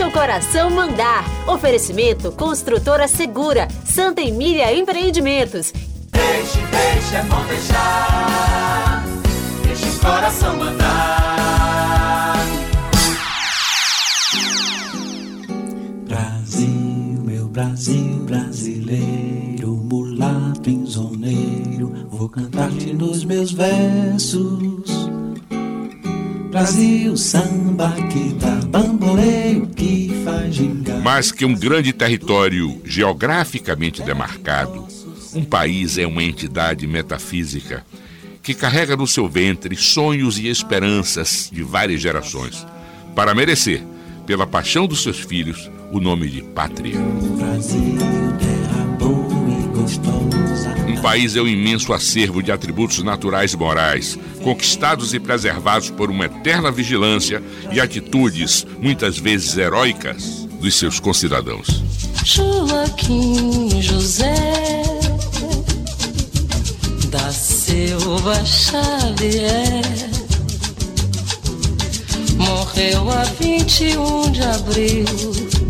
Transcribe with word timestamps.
Deixa 0.00 0.16
o 0.16 0.18
coração 0.18 0.70
mandar. 0.70 1.26
Oferecimento 1.46 2.32
Construtora 2.32 3.06
Segura, 3.06 3.68
Santa 3.84 4.22
Emília 4.22 4.74
Empreendimentos. 4.74 5.74
Deixe, 6.10 6.58
deixe, 6.58 7.16
é 7.16 7.22
bom 7.24 7.44
deixar. 7.44 9.04
Deixa 9.62 9.86
o 9.86 9.98
coração 9.98 10.56
mandar. 10.56 12.46
Brasil, 16.08 17.22
meu 17.22 17.46
Brasil 17.48 18.24
brasileiro, 18.24 19.68
mulato 19.84 20.70
insoneiro, 20.70 22.08
vou 22.08 22.30
cantar-te 22.30 22.94
nos 22.94 23.22
meus 23.22 23.52
versos. 23.52 25.10
Brasil, 26.50 27.16
samba 27.16 27.92
que 28.10 28.34
dá 28.34 28.56
bamboleio 28.66 29.68
que 29.68 30.10
faz 30.24 30.52
gingar. 30.52 31.00
Mais 31.00 31.30
que 31.30 31.44
um 31.44 31.54
grande 31.54 31.92
território 31.92 32.82
geograficamente 32.84 34.02
demarcado, 34.02 34.84
um 35.32 35.44
país 35.44 35.96
é 35.96 36.04
uma 36.04 36.24
entidade 36.24 36.88
metafísica 36.88 37.84
que 38.42 38.52
carrega 38.52 38.96
no 38.96 39.06
seu 39.06 39.28
ventre 39.28 39.76
sonhos 39.76 40.38
e 40.38 40.48
esperanças 40.48 41.48
de 41.52 41.62
várias 41.62 42.00
gerações, 42.00 42.66
para 43.14 43.32
merecer, 43.32 43.84
pela 44.26 44.46
paixão 44.46 44.88
dos 44.88 45.04
seus 45.04 45.20
filhos, 45.20 45.70
o 45.92 46.00
nome 46.00 46.28
de 46.28 46.42
pátria. 46.42 46.98
Brasil, 47.36 47.96
terra 48.40 48.84
boa 48.98 49.50
e 49.50 49.68
gostosa. 49.78 50.29
País 51.00 51.34
é 51.34 51.40
um 51.40 51.48
imenso 51.48 51.92
acervo 51.94 52.42
de 52.42 52.52
atributos 52.52 53.02
naturais 53.02 53.54
e 53.54 53.56
morais, 53.56 54.18
conquistados 54.42 55.14
e 55.14 55.20
preservados 55.20 55.88
por 55.88 56.10
uma 56.10 56.26
eterna 56.26 56.70
vigilância 56.70 57.42
e 57.72 57.80
atitudes, 57.80 58.66
muitas 58.78 59.18
vezes 59.18 59.56
heróicas, 59.56 60.46
dos 60.60 60.74
seus 60.74 61.00
concidadãos. 61.00 61.82
Joaquim 62.24 63.80
José 63.80 64.82
da 67.08 67.32
Silva 67.32 68.44
Xavier 68.44 69.82
morreu 72.36 73.10
a 73.10 73.24
21 73.24 74.32
de 74.32 74.42
abril 74.42 75.69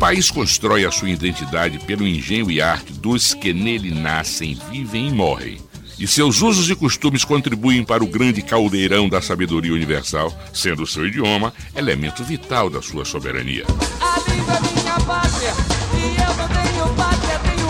país 0.00 0.30
constrói 0.30 0.86
a 0.86 0.90
sua 0.90 1.10
identidade 1.10 1.78
pelo 1.80 2.08
engenho 2.08 2.50
e 2.50 2.58
arte 2.58 2.90
dos 2.90 3.34
que 3.34 3.52
nele 3.52 3.90
nascem, 3.90 4.58
vivem 4.70 5.08
e 5.08 5.12
morrem. 5.12 5.60
E 5.98 6.06
seus 6.06 6.40
usos 6.40 6.70
e 6.70 6.74
costumes 6.74 7.22
contribuem 7.22 7.84
para 7.84 8.02
o 8.02 8.06
grande 8.06 8.40
caldeirão 8.40 9.10
da 9.10 9.20
sabedoria 9.20 9.74
universal, 9.74 10.34
sendo 10.54 10.84
o 10.84 10.86
seu 10.86 11.06
idioma 11.06 11.52
elemento 11.76 12.24
vital 12.24 12.70
da 12.70 12.80
sua 12.80 13.04
soberania. 13.04 13.66
A 14.00 14.30
língua 14.30 14.54
é 14.54 14.80
minha 14.80 15.00
pátria. 15.00 15.52
E 15.92 16.16
eu 16.18 16.34
não 16.34 16.48
tenho 16.48 16.94
pátria, 16.94 17.38
tenho 17.40 17.68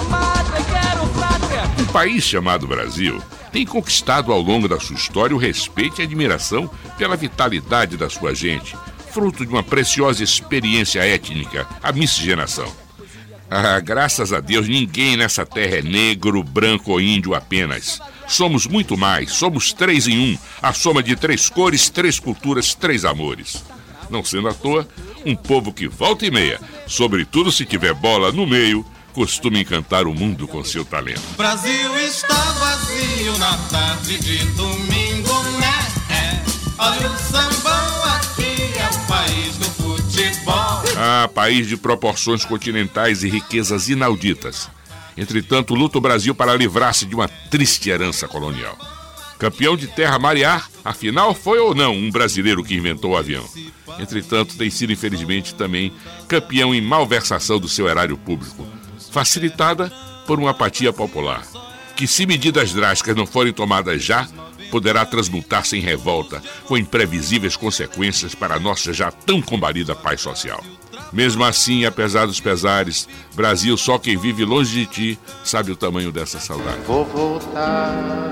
quero 0.70 1.08
pátria. 1.08 1.83
Um 1.83 1.86
país 1.86 2.23
chamado 2.23 2.69
Brasil 2.69 3.20
tem 3.51 3.67
conquistado 3.67 4.33
ao 4.33 4.41
longo 4.41 4.69
da 4.69 4.78
sua 4.78 4.95
história 4.95 5.34
o 5.34 5.39
respeito 5.39 6.01
e 6.01 6.05
admiração 6.05 6.70
pela 6.97 7.17
vitalidade 7.17 7.97
da 7.97 8.08
sua 8.08 8.33
gente, 8.33 8.77
fruto 9.12 9.44
de 9.44 9.53
uma 9.53 9.62
preciosa 9.62 10.22
experiência 10.22 11.00
étnica, 11.00 11.66
a 11.83 11.92
miscigenação. 11.92 12.70
Ah, 13.50 13.80
graças 13.80 14.33
a 14.33 14.39
Deus, 14.39 14.69
ninguém 14.69 15.17
nessa 15.17 15.44
terra 15.44 15.78
é 15.78 15.83
negro, 15.83 16.42
branco 16.42 16.92
ou 16.92 17.00
índio 17.00 17.34
apenas. 17.34 18.00
Somos 18.28 18.64
muito 18.64 18.97
mais, 18.97 19.33
somos 19.33 19.72
três 19.72 20.06
em 20.06 20.19
um, 20.19 20.39
a 20.62 20.72
soma 20.72 21.02
de 21.02 21.17
três 21.17 21.48
cores, 21.48 21.91
três 21.91 22.20
culturas, 22.20 22.75
três 22.75 23.05
amores. 23.05 23.64
Não 24.08 24.25
sendo 24.25 24.48
à 24.48 24.55
toa, 24.55 24.89
um 25.27 25.34
povo 25.34 25.73
que 25.73 25.89
volta 25.89 26.24
e 26.24 26.30
meia, 26.30 26.61
sobretudo 26.86 27.51
se 27.51 27.64
tiver 27.64 27.92
bola 27.92 28.30
no 28.30 28.46
meio, 28.46 28.86
costuma 29.13 29.58
encantar 29.58 30.07
o 30.07 30.14
mundo 30.14 30.46
com 30.46 30.63
seu 30.63 30.84
talento. 30.84 31.20
Brasil 31.36 31.98
está 31.98 32.34
vazio 32.34 33.36
na 33.39 33.57
tarde 33.68 34.17
de 34.18 34.39
domingo, 34.52 35.42
né? 35.58 35.89
É. 36.08 36.42
Olha 36.79 37.11
o 37.11 37.18
sambão 37.18 37.89
Ah, 41.12 41.26
país 41.26 41.66
de 41.66 41.76
proporções 41.76 42.44
continentais 42.44 43.24
e 43.24 43.28
riquezas 43.28 43.88
inauditas. 43.88 44.70
Entretanto, 45.16 45.74
luta 45.74 45.98
o 45.98 46.00
Brasil 46.00 46.32
para 46.36 46.54
livrar-se 46.54 47.04
de 47.04 47.16
uma 47.16 47.26
triste 47.26 47.90
herança 47.90 48.28
colonial. 48.28 48.78
Campeão 49.36 49.76
de 49.76 49.88
terra 49.88 50.20
marear, 50.20 50.70
afinal 50.84 51.34
foi 51.34 51.58
ou 51.58 51.74
não 51.74 51.96
um 51.96 52.12
brasileiro 52.12 52.62
que 52.62 52.76
inventou 52.76 53.10
o 53.10 53.16
avião? 53.16 53.44
Entretanto, 53.98 54.56
tem 54.56 54.70
sido 54.70 54.92
infelizmente 54.92 55.52
também 55.52 55.92
campeão 56.28 56.72
em 56.72 56.80
malversação 56.80 57.58
do 57.58 57.68
seu 57.68 57.88
erário 57.88 58.16
público, 58.16 58.64
facilitada 59.10 59.90
por 60.28 60.38
uma 60.38 60.50
apatia 60.50 60.92
popular, 60.92 61.42
que 61.96 62.06
se 62.06 62.24
medidas 62.24 62.72
drásticas 62.72 63.16
não 63.16 63.27
forem 63.27 63.52
tomadas 63.52 64.00
já, 64.00 64.28
poderá 64.70 65.05
transmutar-se 65.05 65.77
em 65.77 65.81
revolta, 65.81 66.42
com 66.67 66.77
imprevisíveis 66.77 67.57
consequências 67.57 68.35
para 68.35 68.55
a 68.55 68.61
nossa 68.61 68.92
já 68.92 69.11
tão 69.11 69.42
combalida 69.42 69.95
paz 69.95 70.20
social. 70.20 70.63
Mesmo 71.13 71.45
assim, 71.45 71.85
apesar 71.85 72.27
dos 72.27 72.41
pesares, 72.41 73.08
Brasil, 73.35 73.77
só 73.77 73.98
quem 73.98 74.17
vive 74.17 74.45
longe 74.45 74.70
de 74.70 74.86
ti 74.86 75.19
sabe 75.45 75.73
o 75.73 75.77
tamanho 75.77 76.13
dessa 76.13 76.39
saudade. 76.39 76.81
Vou 76.86 77.05
voltar, 77.05 78.31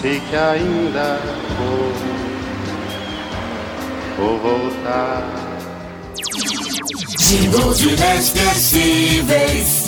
sei 0.00 0.20
que 0.20 0.36
ainda 0.36 1.20
vou, 4.18 4.18
vou 4.18 4.38
voltar. 4.40 5.22
Jingles 7.18 7.80
inesquecíveis. 7.80 9.85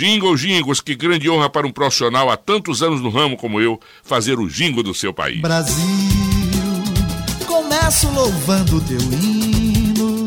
Jingle 0.00 0.34
Jingles, 0.34 0.80
que 0.80 0.94
grande 0.94 1.28
honra 1.28 1.50
para 1.50 1.66
um 1.66 1.70
profissional 1.70 2.30
há 2.30 2.36
tantos 2.38 2.82
anos 2.82 3.02
no 3.02 3.10
ramo 3.10 3.36
como 3.36 3.60
eu 3.60 3.78
fazer 4.02 4.38
o 4.38 4.48
jingle 4.48 4.82
do 4.82 4.94
seu 4.94 5.12
país. 5.12 5.42
Brasil, 5.42 5.76
começo 7.46 8.08
louvando 8.08 8.78
o 8.78 8.80
teu 8.80 8.98
hino, 8.98 10.24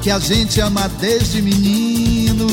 que 0.00 0.12
a 0.12 0.20
gente 0.20 0.60
ama 0.60 0.88
desde 1.00 1.42
menino 1.42 2.46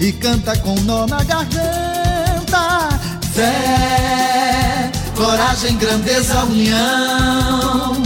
e 0.00 0.12
canta 0.12 0.56
com 0.58 0.76
nó 0.82 1.04
na 1.04 1.24
garganta. 1.24 2.88
Fé, 3.34 4.92
coragem, 5.16 5.76
grandeza, 5.78 6.44
união, 6.44 8.00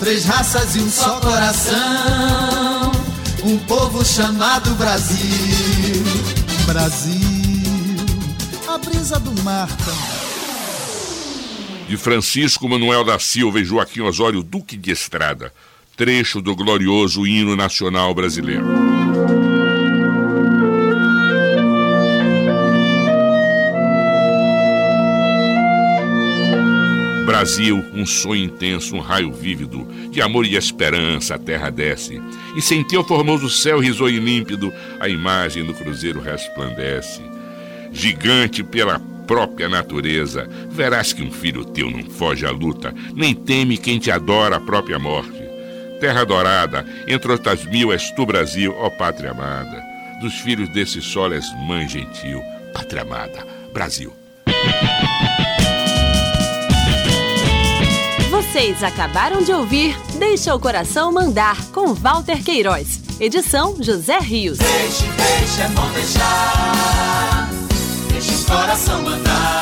três 0.00 0.24
raças 0.24 0.76
e 0.76 0.78
um 0.78 0.90
só 0.90 1.20
coração, 1.20 2.90
um 3.44 3.58
povo 3.58 4.02
chamado 4.02 4.70
Brasil. 4.76 6.41
Brasil, 6.66 7.20
a 8.68 8.78
brisa 8.78 9.18
do 9.18 9.32
mar 9.42 9.68
também. 9.68 10.22
De 11.88 11.96
Francisco 11.96 12.68
Manuel 12.68 13.04
da 13.04 13.18
Silva 13.18 13.60
e 13.60 13.64
Joaquim 13.64 14.00
Osório 14.02 14.42
Duque 14.42 14.76
de 14.76 14.90
Estrada, 14.90 15.52
trecho 15.96 16.40
do 16.40 16.54
glorioso 16.54 17.26
hino 17.26 17.56
nacional 17.56 18.14
brasileiro. 18.14 18.64
Brasil, 27.42 27.84
um 27.92 28.06
sonho 28.06 28.44
intenso, 28.44 28.94
um 28.94 29.00
raio 29.00 29.32
vívido, 29.32 29.84
de 30.12 30.22
amor 30.22 30.46
e 30.46 30.54
esperança 30.54 31.34
a 31.34 31.38
terra 31.38 31.70
desce. 31.70 32.22
E 32.56 32.62
sem 32.62 32.84
teu 32.84 33.02
formoso 33.02 33.50
céu 33.50 33.80
risonho 33.80 34.14
e 34.14 34.20
límpido, 34.20 34.72
a 35.00 35.08
imagem 35.08 35.64
do 35.64 35.74
cruzeiro 35.74 36.20
resplandece. 36.20 37.20
Gigante 37.90 38.62
pela 38.62 39.00
própria 39.26 39.68
natureza, 39.68 40.48
verás 40.70 41.12
que 41.12 41.20
um 41.20 41.32
filho 41.32 41.64
teu 41.64 41.90
não 41.90 42.04
foge 42.04 42.46
à 42.46 42.52
luta, 42.52 42.94
nem 43.12 43.34
teme 43.34 43.76
quem 43.76 43.98
te 43.98 44.12
adora 44.12 44.58
a 44.58 44.60
própria 44.60 45.00
morte. 45.00 45.42
Terra 45.98 46.20
adorada, 46.20 46.86
entre 47.08 47.32
outras 47.32 47.64
mil 47.64 47.92
és 47.92 48.08
tu, 48.12 48.24
Brasil, 48.24 48.72
ó 48.78 48.88
pátria 48.88 49.32
amada. 49.32 49.82
Dos 50.20 50.34
filhos 50.34 50.68
desse 50.68 51.02
sol 51.02 51.32
és 51.34 51.44
mãe 51.66 51.88
gentil, 51.88 52.40
pátria 52.72 53.02
amada, 53.02 53.44
Brasil. 53.72 54.12
Vocês 58.62 58.84
acabaram 58.84 59.42
de 59.42 59.50
ouvir 59.50 59.98
Deixa 60.20 60.54
o 60.54 60.60
Coração 60.60 61.10
Mandar, 61.10 61.60
com 61.72 61.92
Walter 61.94 62.44
Queiroz. 62.44 63.00
Edição 63.18 63.74
José 63.82 64.20
Rios. 64.20 64.58
Deixe, 64.58 65.04
deixe, 65.04 65.62
é 65.62 65.68
bom 65.70 65.90
deixar. 65.90 67.50
Deixa 68.12 68.32
o 68.32 68.44
coração 68.44 69.02
mandar. 69.02 69.61